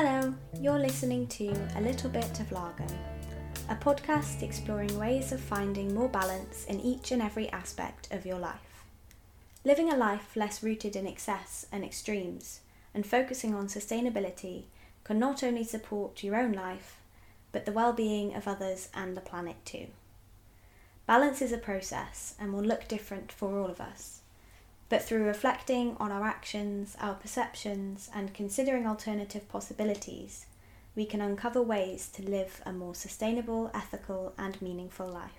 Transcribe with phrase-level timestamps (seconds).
[0.00, 2.88] Hello, you're listening to A Little Bit of Lagom,
[3.68, 8.38] a podcast exploring ways of finding more balance in each and every aspect of your
[8.38, 8.84] life.
[9.64, 12.60] Living a life less rooted in excess and extremes
[12.94, 14.66] and focusing on sustainability
[15.02, 16.98] can not only support your own life,
[17.50, 19.88] but the well being of others and the planet too.
[21.08, 24.20] Balance is a process and will look different for all of us.
[24.88, 30.46] But through reflecting on our actions, our perceptions, and considering alternative possibilities,
[30.94, 35.32] we can uncover ways to live a more sustainable, ethical, and meaningful life.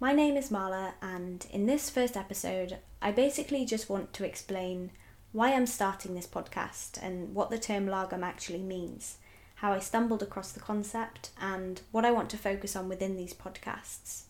[0.00, 4.90] My name is Marla, and in this first episode, I basically just want to explain
[5.32, 9.18] why I'm starting this podcast and what the term lagom actually means,
[9.56, 13.34] how I stumbled across the concept, and what I want to focus on within these
[13.34, 14.22] podcasts.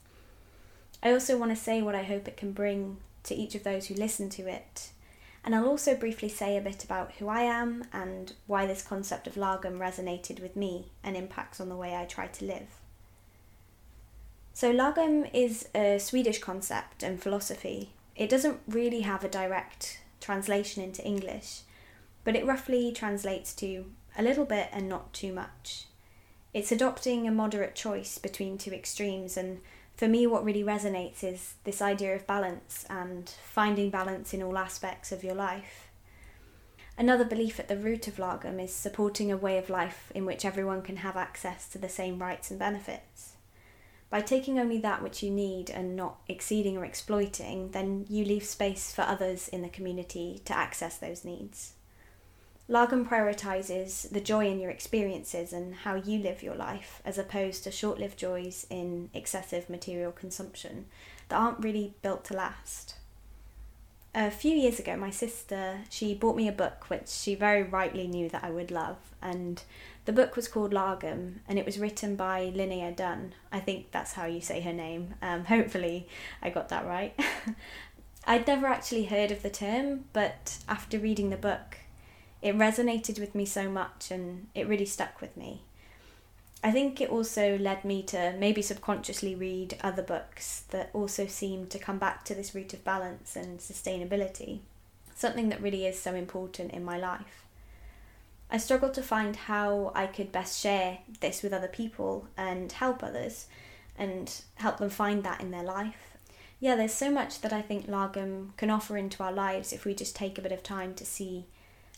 [1.01, 2.97] I also want to say what I hope it can bring
[3.29, 4.91] to each of those who listen to it.
[5.45, 9.27] And I'll also briefly say a bit about who I am and why this concept
[9.27, 12.69] of lagom resonated with me and impacts on the way I try to live.
[14.53, 17.91] So, lagom is a Swedish concept and philosophy.
[18.17, 21.61] It doesn't really have a direct translation into English,
[22.25, 23.85] but it roughly translates to
[24.19, 25.87] a little bit and not too much.
[26.53, 29.61] It's adopting a moderate choice between two extremes and
[29.99, 34.57] for me, what really resonates is this idea of balance and finding balance in all
[34.57, 35.91] aspects of your life.
[36.97, 40.45] Another belief at the root of Lagom is supporting a way of life in which
[40.45, 43.33] everyone can have access to the same rights and benefits.
[44.09, 48.45] By taking only that which you need and not exceeding or exploiting, then you leave
[48.45, 51.73] space for others in the community to access those needs.
[52.69, 57.65] Lagom prioritises the joy in your experiences and how you live your life, as opposed
[57.65, 60.85] to short lived joys in excessive material consumption
[61.29, 62.97] that aren't really built to last.
[64.15, 68.07] A few years ago, my sister she bought me a book which she very rightly
[68.07, 69.63] knew that I would love, and
[70.05, 73.35] the book was called Lagom, and it was written by Linnea Dunne.
[73.51, 75.15] I think that's how you say her name.
[75.23, 76.07] Um, hopefully,
[76.43, 77.19] I got that right.
[78.27, 81.78] I'd never actually heard of the term, but after reading the book,
[82.41, 85.63] it resonated with me so much and it really stuck with me.
[86.63, 91.71] I think it also led me to maybe subconsciously read other books that also seemed
[91.71, 94.61] to come back to this root of balance and sustainability,
[95.15, 97.45] something that really is so important in my life.
[98.51, 103.05] I struggled to find how I could best share this with other people and help
[103.05, 103.47] others
[103.97, 106.17] and help them find that in their life.
[106.59, 109.95] Yeah, there's so much that I think Lagom can offer into our lives if we
[109.95, 111.45] just take a bit of time to see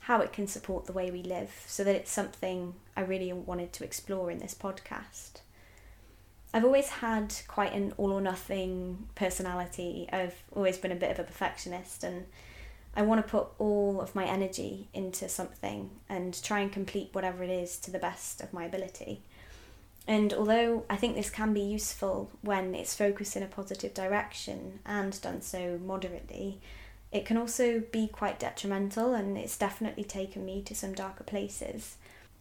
[0.01, 3.73] how it can support the way we live, so that it's something I really wanted
[3.75, 5.41] to explore in this podcast.
[6.53, 10.09] I've always had quite an all or nothing personality.
[10.13, 12.27] I've always been a bit of a perfectionist and
[12.95, 17.45] I want to put all of my energy into something and try and complete whatever
[17.45, 19.23] it is to the best of my ability.
[20.09, 24.81] And although I think this can be useful when it's focused in a positive direction
[24.85, 26.61] and done so moderately,
[27.13, 31.97] it can also be quite detrimental, and it's definitely taken me to some darker places.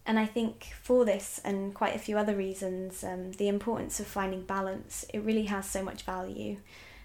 [0.06, 4.06] And I think for this and quite a few other reasons, um, the importance of
[4.06, 6.58] finding balance, it really has so much value.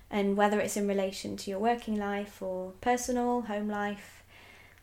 [0.09, 4.23] And whether it's in relation to your working life or personal, home life,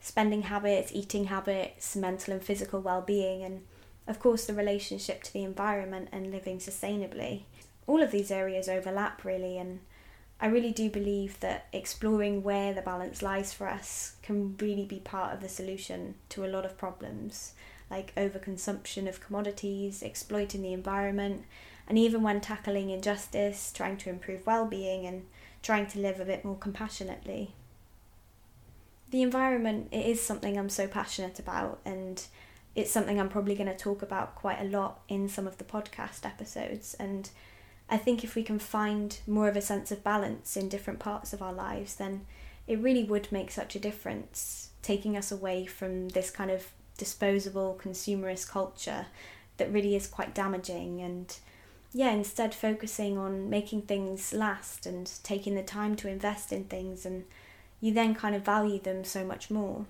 [0.01, 3.63] spending habits, eating habits, mental and physical well being, and
[4.07, 7.43] of course the relationship to the environment and living sustainably.
[7.87, 9.79] All of these areas overlap really, and
[10.43, 14.99] I really do believe that exploring where the balance lies for us can really be
[14.99, 17.53] part of the solution to a lot of problems,
[17.89, 21.45] like overconsumption of commodities, exploiting the environment,
[21.87, 25.27] and even when tackling injustice, trying to improve well being, and
[25.63, 27.55] trying to live a bit more compassionately.
[29.11, 32.21] The environment it is something I'm so passionate about, and
[32.75, 35.65] it's something I'm probably going to talk about quite a lot in some of the
[35.65, 36.95] podcast episodes.
[36.95, 37.31] And
[37.93, 41.35] I think if we can find more of a sense of balance in different parts
[41.35, 42.25] of our lives, then
[42.67, 47.79] it really would make such a difference, taking us away from this kind of disposable
[47.83, 49.09] consumerist culture
[49.59, 51.37] that really is quite damaging and
[51.93, 57.05] yeah, instead focusing on making things last and taking the time to invest in things
[57.05, 57.25] and
[57.83, 59.85] you then kind of value them so much more.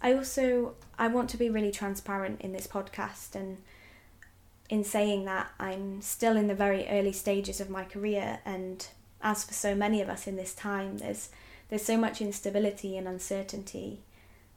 [0.00, 3.58] I also I want to be really transparent in this podcast and
[4.68, 8.86] in saying that, I'm still in the very early stages of my career, and
[9.22, 11.28] as for so many of us in this time, there's
[11.68, 14.00] there's so much instability and uncertainty.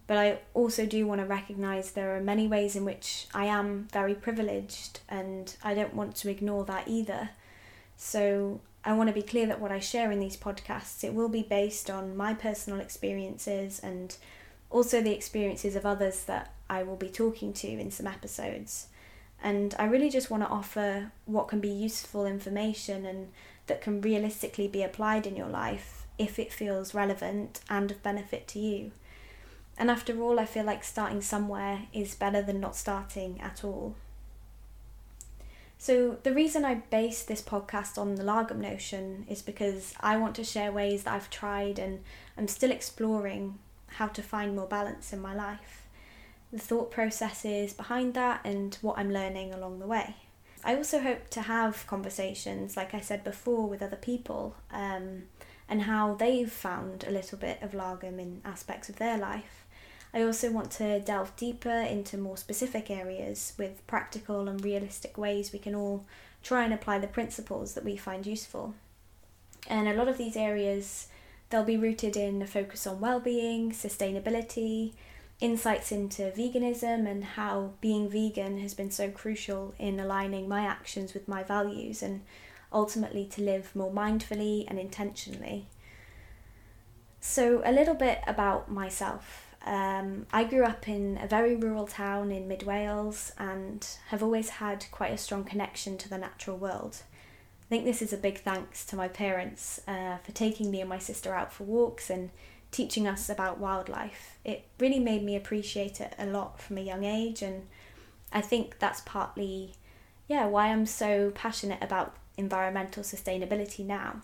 [0.08, 3.88] But I also do want to recognize there are many ways in which I am
[3.92, 7.30] very privileged, and I don't want to ignore that either.
[7.98, 11.28] So I want to be clear that what I share in these podcasts it will
[11.28, 14.16] be based on my personal experiences and
[14.70, 18.88] also the experiences of others that I will be talking to in some episodes.
[19.44, 23.30] And I really just want to offer what can be useful information and
[23.68, 28.48] that can realistically be applied in your life if it feels relevant and of benefit
[28.50, 28.92] to you.
[29.78, 33.96] And after all, I feel like starting somewhere is better than not starting at all.
[35.78, 40.36] So, the reason I base this podcast on the Lagom notion is because I want
[40.38, 42.04] to share ways that I've tried and
[42.36, 45.87] I'm still exploring how to find more balance in my life,
[46.52, 50.16] the thought processes behind that, and what I'm learning along the way.
[50.64, 55.24] I also hope to have conversations, like I said before, with other people um,
[55.70, 59.66] and how they've found a little bit of Lagom in aspects of their life.
[60.14, 65.54] I also want to delve deeper into more specific areas with practical and realistic ways
[65.54, 66.06] we can all
[66.42, 68.74] try and apply the principles that we find useful.
[69.70, 71.08] And a lot of these areas
[71.50, 74.94] they'll be rooted in a focus on well-being, sustainability,
[75.40, 81.14] insights into veganism and how being vegan has been so crucial in aligning my actions
[81.14, 82.22] with my values and
[82.74, 85.68] ultimately to live more mindfully and intentionally.
[87.20, 89.44] So, a little bit about myself.
[89.66, 94.50] Um, I grew up in a very rural town in mid Wales and have always
[94.50, 97.02] had quite a strong connection to the natural world.
[97.64, 100.90] I think this is a big thanks to my parents uh, for taking me and
[100.90, 102.30] my sister out for walks and
[102.72, 104.38] teaching us about wildlife.
[104.44, 107.68] It really made me appreciate it a lot from a young age, and
[108.32, 109.74] I think that's partly,
[110.28, 114.22] yeah, why I'm so passionate about environmental sustainability now.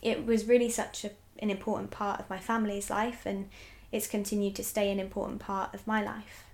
[0.00, 3.48] It was really such a, an important part of my family's life, and
[3.90, 6.44] it's continued to stay an important part of my life.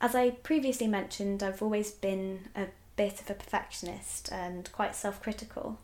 [0.00, 2.66] As I previously mentioned, I've always been a
[2.96, 5.78] bit of a perfectionist and quite self critical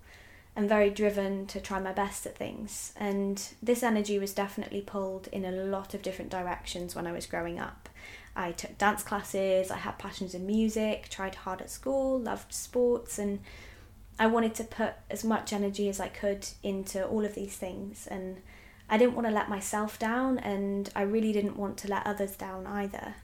[0.58, 2.92] and very driven to try my best at things.
[2.96, 7.26] And this energy was definitely pulled in a lot of different directions when I was
[7.26, 7.88] growing up.
[8.34, 13.20] I took dance classes, I had passions in music, tried hard at school, loved sports,
[13.20, 13.38] and
[14.18, 18.08] I wanted to put as much energy as I could into all of these things.
[18.08, 18.42] And
[18.90, 22.34] I didn't want to let myself down, and I really didn't want to let others
[22.34, 23.14] down either.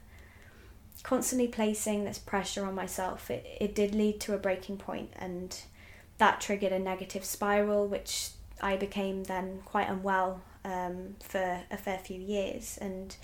[1.03, 5.59] Constantly placing this pressure on myself, it, it did lead to a breaking point, and
[6.17, 8.29] that triggered a negative spiral, which
[8.61, 12.77] I became then quite unwell um, for a fair few years.
[12.79, 13.15] And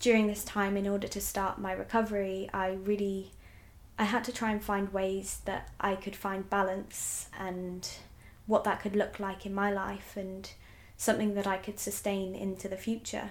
[0.00, 3.32] during this time, in order to start my recovery, I really
[3.98, 7.86] I had to try and find ways that I could find balance and
[8.46, 10.50] what that could look like in my life and
[10.96, 13.28] something that I could sustain into the future.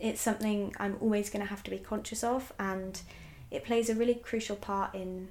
[0.00, 3.00] It's something I'm always going to have to be conscious of, and
[3.50, 5.28] it plays a really crucial part in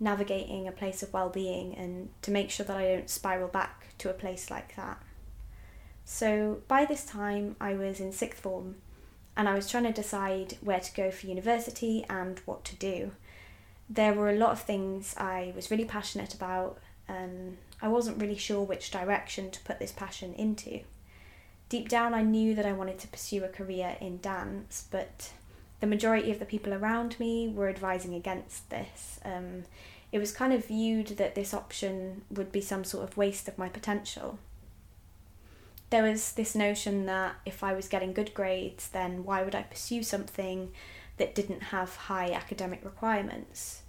[0.00, 3.96] navigating a place of well being and to make sure that I don't spiral back
[3.98, 5.00] to a place like that.
[6.04, 8.76] So by this time, I was in sixth form
[9.36, 13.12] and I was trying to decide where to go for university and what to do.
[13.88, 16.78] There were a lot of things I was really passionate about,
[17.08, 20.80] and I wasn't really sure which direction to put this passion into.
[21.68, 25.30] Deep down, I knew that I wanted to pursue a career in dance, but
[25.82, 29.18] the majority of the people around me were advising against this.
[29.24, 29.64] Um,
[30.12, 33.58] it was kind of viewed that this option would be some sort of waste of
[33.58, 34.38] my potential.
[35.90, 39.62] There was this notion that if I was getting good grades, then why would I
[39.62, 40.70] pursue something
[41.16, 43.82] that didn't have high academic requirements?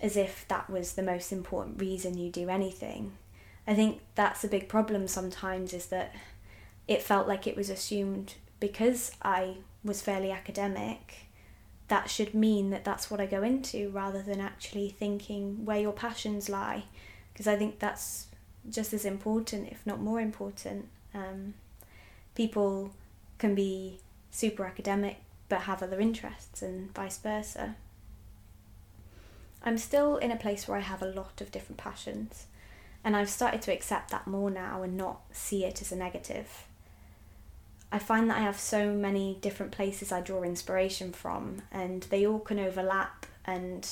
[0.00, 3.12] as if that was the most important reason you do anything.
[3.66, 6.14] I think that's a big problem sometimes is that
[6.86, 11.26] it felt like it was assumed because I was fairly academic
[11.88, 15.92] that should mean that that's what I go into rather than actually thinking where your
[15.92, 16.84] passions lie
[17.32, 18.26] because I think that's
[18.68, 21.54] just as important if not more important um,
[22.34, 22.90] people
[23.38, 25.16] can be super academic
[25.48, 27.76] but have other interests and vice versa
[29.62, 32.46] I'm still in a place where I have a lot of different passions,
[33.04, 36.64] and I've started to accept that more now and not see it as a negative.
[37.90, 42.26] I find that I have so many different places I draw inspiration from, and they
[42.26, 43.88] all can overlap and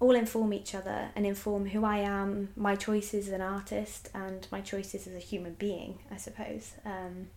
[0.00, 4.46] all inform each other and inform who I am, my choices as an artist, and
[4.52, 6.72] my choices as a human being, I suppose.
[6.84, 7.28] Um,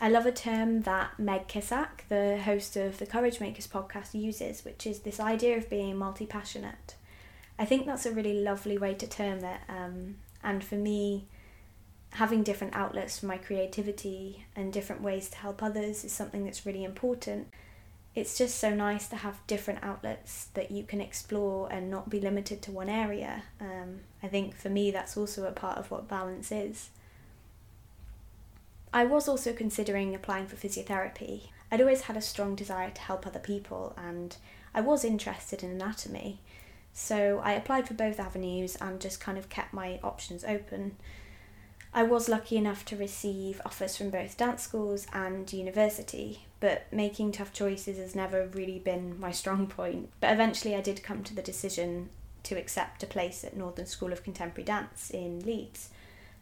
[0.00, 4.64] I love a term that Meg Kissack, the host of the Courage Makers podcast, uses,
[4.64, 6.94] which is this idea of being multi passionate.
[7.58, 9.60] I think that's a really lovely way to term it.
[9.68, 11.26] Um, and for me,
[12.12, 16.66] having different outlets for my creativity and different ways to help others is something that's
[16.66, 17.48] really important.
[18.14, 22.20] It's just so nice to have different outlets that you can explore and not be
[22.20, 23.44] limited to one area.
[23.60, 26.90] Um, I think for me, that's also a part of what balance is.
[28.92, 31.42] I was also considering applying for physiotherapy.
[31.70, 34.36] I'd always had a strong desire to help other people and
[34.74, 36.40] I was interested in anatomy.
[36.92, 40.96] So I applied for both avenues and just kind of kept my options open.
[41.92, 47.32] I was lucky enough to receive offers from both dance schools and university, but making
[47.32, 50.10] tough choices has never really been my strong point.
[50.20, 52.10] But eventually I did come to the decision
[52.44, 55.90] to accept a place at Northern School of Contemporary Dance in Leeds.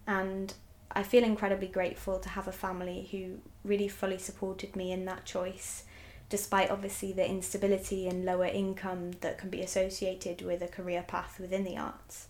[0.07, 0.53] And
[0.93, 5.25] I feel incredibly grateful to have a family who really fully supported me in that
[5.25, 5.85] choice,
[6.29, 11.41] despite obviously the instability and lower income that can be associated with a career path
[11.41, 12.29] within the arts.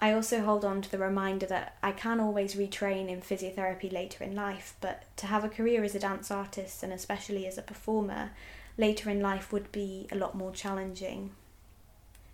[0.00, 4.24] I also hold on to the reminder that I can always retrain in physiotherapy later
[4.24, 7.62] in life, but to have a career as a dance artist and especially as a
[7.62, 8.30] performer
[8.78, 11.32] later in life would be a lot more challenging.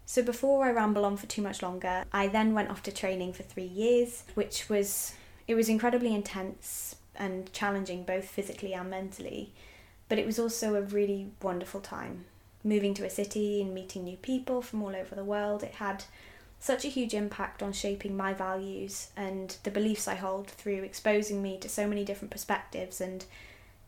[0.04, 3.32] So before I ramble on for too much longer, I then went off to training
[3.32, 5.14] for three years, which was
[5.48, 9.52] it was incredibly intense and challenging both physically and mentally,
[10.08, 12.26] but it was also a really wonderful time.
[12.62, 16.04] Moving to a city and meeting new people from all over the world, it had
[16.66, 21.40] such a huge impact on shaping my values and the beliefs I hold through exposing
[21.40, 23.24] me to so many different perspectives and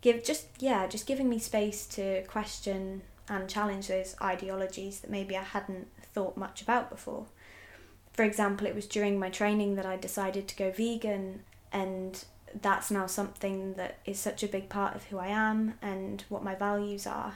[0.00, 5.36] give just yeah, just giving me space to question and challenge those ideologies that maybe
[5.36, 7.26] I hadn't thought much about before.
[8.12, 11.42] For example, it was during my training that I decided to go vegan
[11.72, 12.24] and
[12.62, 16.44] that's now something that is such a big part of who I am and what
[16.44, 17.34] my values are.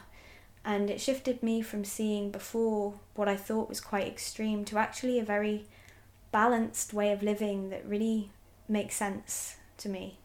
[0.65, 5.19] And it shifted me from seeing before what I thought was quite extreme to actually
[5.19, 5.67] a very
[6.31, 8.31] balanced way of living that really
[8.69, 10.19] makes sense to me.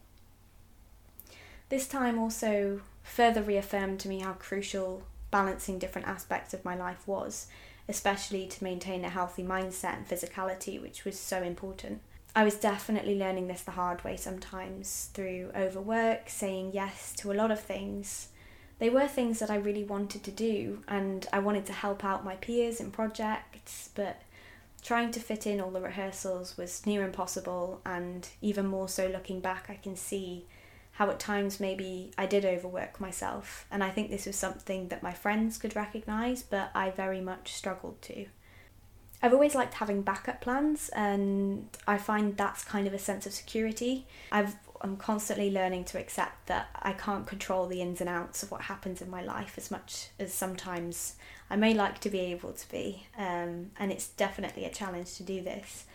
[1.69, 7.07] This time also further reaffirmed to me how crucial balancing different aspects of my life
[7.07, 7.47] was,
[7.89, 12.01] especially to maintain a healthy mindset and physicality, which was so important.
[12.35, 17.33] I was definitely learning this the hard way sometimes through overwork, saying yes to a
[17.33, 18.29] lot of things.
[18.79, 22.23] They were things that I really wanted to do, and I wanted to help out
[22.23, 24.21] my peers in projects, but
[24.83, 29.39] trying to fit in all the rehearsals was near impossible, and even more so looking
[29.39, 30.45] back, I can see
[30.91, 35.03] how at times maybe I did overwork myself, and I think this was something that
[35.03, 38.25] my friends could recognise, but I very much struggled to.
[39.21, 43.33] I've always liked having backup plans, and I find that's kind of a sense of
[43.33, 44.05] security.
[44.31, 48.51] I've I'm constantly learning to accept that I can't control the ins and outs of
[48.51, 51.15] what happens in my life as much as sometimes
[51.49, 55.23] I may like to be able to be, um, and it's definitely a challenge to
[55.23, 55.85] do this.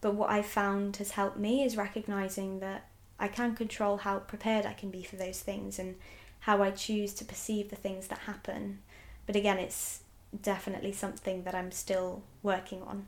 [0.00, 2.86] But what I've found has helped me is recognizing that
[3.18, 5.96] I can control how prepared I can be for those things and
[6.40, 8.78] how I choose to perceive the things that happen.
[9.26, 10.00] But again, it's
[10.42, 13.06] definitely something that I'm still working on.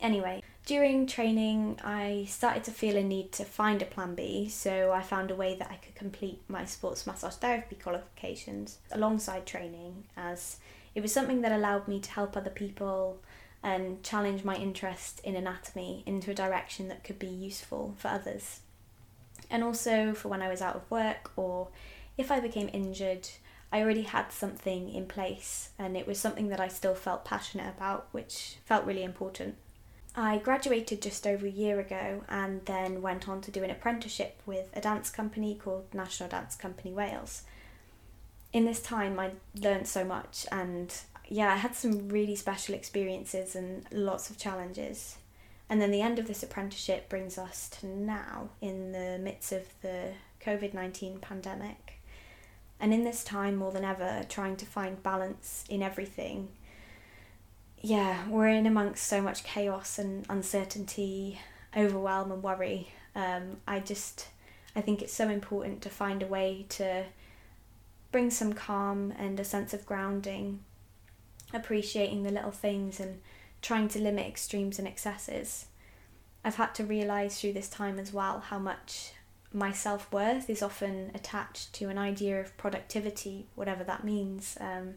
[0.00, 4.92] Anyway, during training, I started to feel a need to find a plan B, so
[4.92, 10.04] I found a way that I could complete my sports massage therapy qualifications alongside training,
[10.16, 10.58] as
[10.94, 13.20] it was something that allowed me to help other people
[13.62, 18.60] and challenge my interest in anatomy into a direction that could be useful for others.
[19.50, 21.68] And also for when I was out of work or
[22.16, 23.28] if I became injured,
[23.72, 27.68] I already had something in place and it was something that I still felt passionate
[27.68, 29.56] about, which felt really important.
[30.16, 34.40] I graduated just over a year ago and then went on to do an apprenticeship
[34.44, 37.44] with a dance company called National Dance Company Wales.
[38.52, 40.92] In this time, I learned so much and
[41.28, 45.16] yeah, I had some really special experiences and lots of challenges.
[45.68, 49.62] And then the end of this apprenticeship brings us to now, in the midst of
[49.82, 50.14] the
[50.44, 52.00] COVID 19 pandemic.
[52.80, 56.48] And in this time, more than ever, trying to find balance in everything.
[57.82, 61.40] Yeah, we're in amongst so much chaos and uncertainty,
[61.74, 62.92] overwhelm, and worry.
[63.14, 64.26] Um, I just,
[64.76, 67.04] I think it's so important to find a way to
[68.12, 70.60] bring some calm and a sense of grounding,
[71.54, 73.20] appreciating the little things and
[73.62, 75.66] trying to limit extremes and excesses.
[76.44, 79.12] I've had to realise through this time as well how much
[79.52, 84.96] my self worth is often attached to an idea of productivity, whatever that means, um,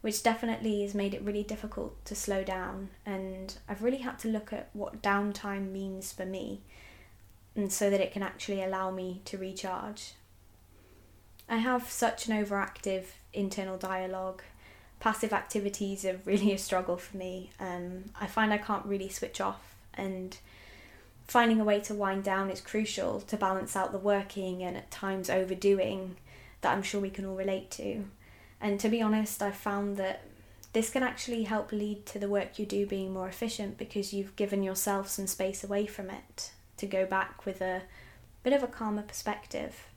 [0.00, 2.88] which definitely has made it really difficult to slow down.
[3.04, 6.60] And I've really had to look at what downtime means for me,
[7.54, 10.12] and so that it can actually allow me to recharge.
[11.48, 14.42] I have such an overactive internal dialogue.
[15.00, 17.50] Passive activities are really a struggle for me.
[17.58, 20.36] Um, I find I can't really switch off and
[21.26, 24.90] finding a way to wind down is crucial to balance out the working and at
[24.90, 26.16] times overdoing
[26.60, 28.04] that I'm sure we can all relate to.
[28.60, 30.22] And to be honest, I've found that
[30.72, 34.36] this can actually help lead to the work you do being more efficient because you've
[34.36, 37.82] given yourself some space away from it to go back with a
[38.42, 39.88] bit of a calmer perspective.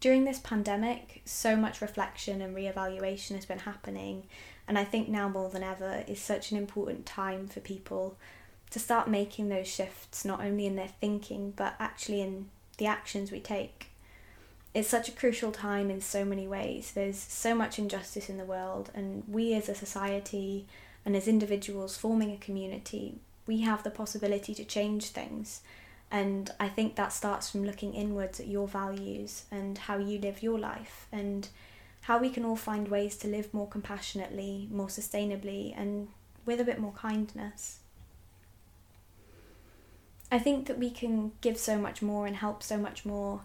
[0.00, 4.24] During this pandemic, so much reflection and re-evaluation has been happening,
[4.68, 8.16] and I think now more than ever is such an important time for people
[8.70, 13.30] to start making those shifts not only in their thinking but actually in the actions
[13.30, 13.88] we take.
[14.76, 16.92] It's such a crucial time in so many ways.
[16.94, 20.66] There's so much injustice in the world, and we as a society
[21.02, 23.14] and as individuals forming a community,
[23.46, 25.62] we have the possibility to change things.
[26.10, 30.42] And I think that starts from looking inwards at your values and how you live
[30.42, 31.48] your life and
[32.02, 36.08] how we can all find ways to live more compassionately, more sustainably, and
[36.44, 37.78] with a bit more kindness.
[40.30, 43.40] I think that we can give so much more and help so much more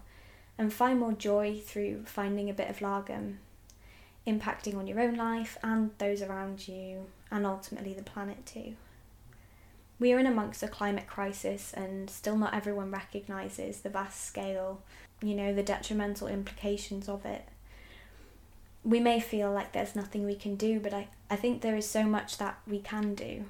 [0.62, 3.38] and find more joy through finding a bit of lagom,
[4.26, 8.74] impacting on your own life and those around you, and ultimately the planet too.
[9.98, 14.82] We are in amongst a climate crisis, and still not everyone recognises the vast scale,
[15.20, 17.48] you know, the detrimental implications of it.
[18.84, 21.88] We may feel like there's nothing we can do, but I, I think there is
[21.88, 23.46] so much that we can do.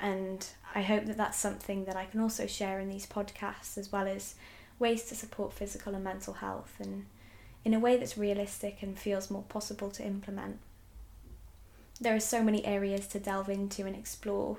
[0.00, 3.92] And I hope that that's something that I can also share in these podcasts, as
[3.92, 4.34] well as
[4.78, 7.06] ways to support physical and mental health, and
[7.64, 10.58] in a way that's realistic and feels more possible to implement.
[12.00, 14.58] There are so many areas to delve into and explore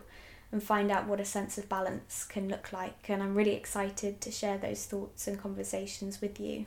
[0.51, 4.19] and find out what a sense of balance can look like, and I'm really excited
[4.21, 6.65] to share those thoughts and conversations with you.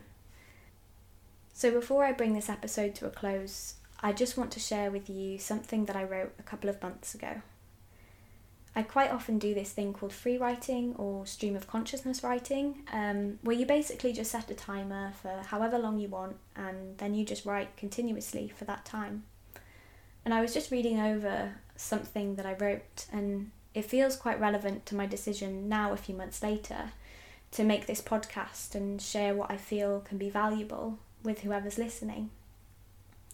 [1.53, 5.11] So, before I bring this episode to a close, I just want to share with
[5.11, 7.43] you something that I wrote a couple of months ago.
[8.75, 13.38] I quite often do this thing called free writing or stream of consciousness writing, um,
[13.43, 17.25] where you basically just set a timer for however long you want and then you
[17.25, 19.25] just write continuously for that time.
[20.25, 24.87] And I was just reading over something that I wrote, and it feels quite relevant
[24.87, 26.93] to my decision now, a few months later,
[27.50, 32.31] to make this podcast and share what I feel can be valuable with whoever's listening.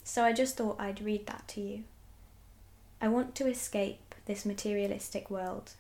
[0.03, 1.85] So I just thought I'd read that to you.
[3.01, 5.73] I want to escape this materialistic world.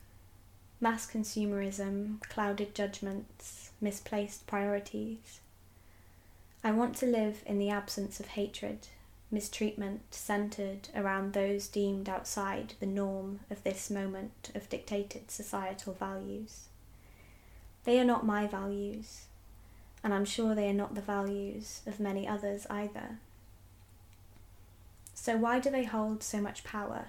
[0.80, 5.40] Mass consumerism, clouded judgments, misplaced priorities.
[6.64, 8.88] I want to live in the absence of hatred,
[9.30, 16.64] mistreatment centered around those deemed outside the norm of this moment of dictated societal values.
[17.84, 19.26] They are not my values,
[20.02, 23.18] and I'm sure they are not the values of many others either.
[25.14, 27.08] So, why do they hold so much power?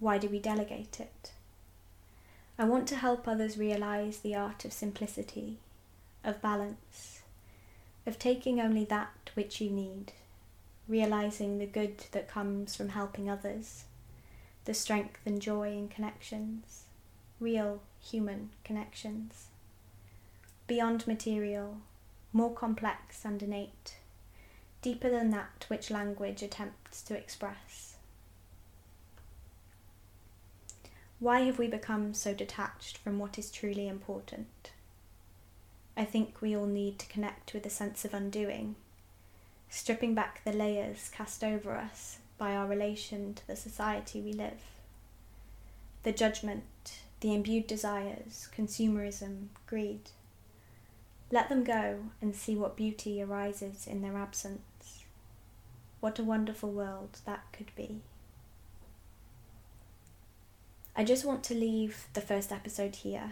[0.00, 1.32] Why do we delegate it?
[2.56, 5.58] I want to help others realize the art of simplicity,
[6.24, 7.22] of balance,
[8.06, 10.12] of taking only that which you need,
[10.86, 13.84] realizing the good that comes from helping others,
[14.64, 16.84] the strength and joy in connections,
[17.40, 19.46] real human connections,
[20.68, 21.78] beyond material,
[22.32, 23.96] more complex and innate,
[24.80, 27.87] deeper than that which language attempts to express.
[31.20, 34.70] Why have we become so detached from what is truly important?
[35.96, 38.76] I think we all need to connect with a sense of undoing,
[39.68, 44.62] stripping back the layers cast over us by our relation to the society we live.
[46.04, 50.10] The judgment, the imbued desires, consumerism, greed.
[51.32, 55.02] Let them go and see what beauty arises in their absence.
[55.98, 58.02] What a wonderful world that could be.
[60.98, 63.30] I just want to leave the first episode here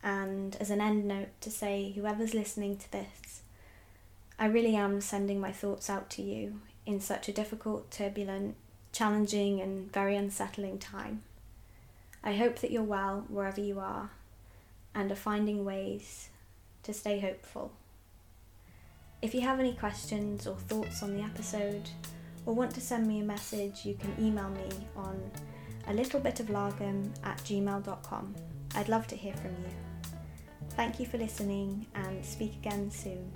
[0.00, 3.42] and as an end note to say whoever's listening to this,
[4.38, 8.54] I really am sending my thoughts out to you in such a difficult, turbulent,
[8.92, 11.22] challenging, and very unsettling time.
[12.22, 14.10] I hope that you're well wherever you are
[14.94, 16.28] and are finding ways
[16.84, 17.72] to stay hopeful.
[19.20, 21.88] If you have any questions or thoughts on the episode,
[22.46, 25.32] or want to send me a message, you can email me on
[25.86, 28.34] a little bit of lagom at gmail.com.
[28.74, 29.70] I'd love to hear from you.
[30.70, 33.30] Thank you for listening and speak again soon.